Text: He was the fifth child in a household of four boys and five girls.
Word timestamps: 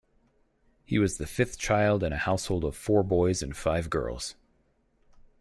He 0.83 0.97
was 0.97 1.17
the 1.19 1.27
fifth 1.27 1.59
child 1.59 2.01
in 2.03 2.11
a 2.11 2.17
household 2.17 2.63
of 2.65 2.75
four 2.75 3.03
boys 3.03 3.43
and 3.43 3.55
five 3.55 3.87
girls. 3.91 4.33